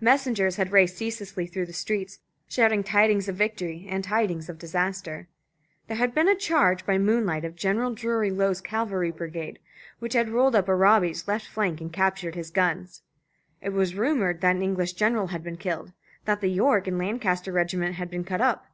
[0.00, 5.26] Messengers had raced ceaselessly through the streets, shouting tidings of victory and tidings of disaster.
[5.88, 9.58] There had been a charge by moonlight of General Drury Lowe's Cavalry Brigade,
[9.98, 13.02] which had rolled up Arabi's left flank and captured his guns.
[13.60, 15.92] It was rumoured that an English general had been killed,
[16.24, 18.64] that the York and Lancaster Regiment had been cut up.